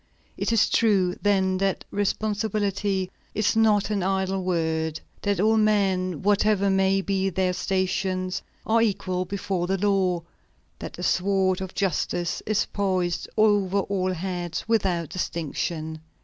It 0.35 0.51
is 0.51 0.67
true, 0.67 1.15
then, 1.21 1.59
that 1.59 1.85
responsibility 1.91 3.11
is 3.35 3.55
not 3.55 3.91
an 3.91 4.01
idle 4.01 4.43
word; 4.43 4.99
that 5.21 5.39
all 5.39 5.57
men, 5.57 6.23
whatever 6.23 6.71
may 6.71 7.01
be 7.01 7.29
their 7.29 7.53
stations, 7.53 8.41
are 8.65 8.81
equal 8.81 9.25
before 9.25 9.67
the 9.67 9.77
law; 9.77 10.23
that 10.79 10.93
the 10.93 11.03
sword 11.03 11.61
of 11.61 11.75
justice 11.75 12.41
is 12.47 12.65
poised 12.73 13.29
over 13.37 13.81
all 13.81 14.11
heads 14.13 14.67
without 14.67 15.09
distinction." 15.09 16.01